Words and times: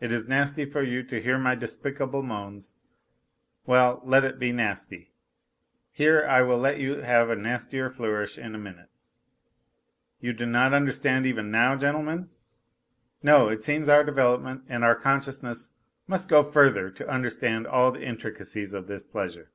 It 0.00 0.12
is 0.12 0.28
nasty 0.28 0.64
for 0.64 0.80
you 0.84 1.02
to 1.02 1.20
hear 1.20 1.38
my 1.38 1.56
<lfspic;il,le 1.56 2.22
moans: 2.22 2.76
well, 3.66 4.00
let 4.04 4.24
it 4.24 4.38
be 4.38 4.52
nasty; 4.52 5.10
here 5.90 6.24
I 6.24 6.40
will 6.42 6.58
let 6.58 6.78
you 6.78 7.00
have 7.00 7.28
a 7.28 7.34
nastier 7.34 7.90
flourish 7.90 8.38
in 8.38 8.54
a 8.54 8.58
minute.,,." 8.58 8.90
You 10.20 10.34
do 10.34 10.46
not 10.46 10.72
understand 10.72 11.24
NOTES 11.24 11.36
FROM 11.36 11.46
UNDERGROUND 11.46 11.80
61 11.80 11.94
even 11.96 12.00
now, 12.00 12.14
gentlemen? 12.14 12.30
No, 13.24 13.48
it 13.48 13.64
seems 13.64 13.88
our 13.88 14.04
development 14.04 14.62
and 14.68 14.84
our 14.84 14.94
consciousness 14.94 15.72
must 16.06 16.28
go 16.28 16.44
further 16.44 16.88
to 16.92 17.08
understand 17.10 17.66
all 17.66 17.90
the 17.90 18.02
intricacies 18.04 18.72
of 18.72 18.86
this 18.86 19.04
pleasure. 19.04 19.50